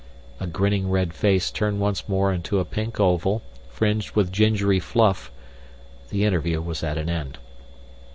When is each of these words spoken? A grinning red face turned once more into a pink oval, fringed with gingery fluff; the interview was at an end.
A 0.39 0.47
grinning 0.47 0.89
red 0.89 1.13
face 1.13 1.51
turned 1.51 1.79
once 1.79 2.09
more 2.09 2.33
into 2.33 2.57
a 2.57 2.65
pink 2.65 2.99
oval, 2.99 3.43
fringed 3.69 4.15
with 4.15 4.31
gingery 4.31 4.79
fluff; 4.79 5.29
the 6.09 6.25
interview 6.25 6.59
was 6.59 6.81
at 6.83 6.97
an 6.97 7.07
end. 7.07 7.37